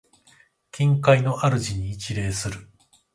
[0.71, 2.67] 近海の主に一礼する。